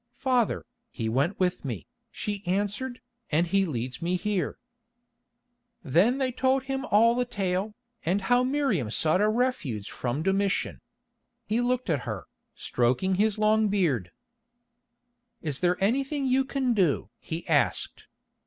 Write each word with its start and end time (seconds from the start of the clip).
"Father, 0.15 0.65
he 0.89 1.07
went 1.07 1.39
with 1.39 1.63
me," 1.63 1.85
she 2.09 2.41
answered, 2.47 3.01
"and 3.29 3.45
he 3.45 3.67
leads 3.67 4.01
me 4.01 4.15
here." 4.15 4.57
Then 5.83 6.17
they 6.17 6.31
told 6.31 6.63
him 6.63 6.85
all 6.85 7.13
the 7.13 7.23
tale, 7.23 7.75
and 8.03 8.23
how 8.23 8.43
Miriam 8.43 8.89
sought 8.89 9.21
a 9.21 9.29
refuge 9.29 9.91
from 9.91 10.23
Domitian. 10.23 10.81
He 11.45 11.61
looked 11.61 11.87
at 11.87 11.99
her, 12.09 12.25
stroking 12.55 13.13
his 13.13 13.37
long 13.37 13.67
beard. 13.67 14.09
"Is 15.43 15.59
there 15.59 15.77
anything 15.79 16.25
you 16.25 16.45
can 16.45 16.73
do?" 16.73 17.11
he 17.19 17.47
asked. 17.47 18.07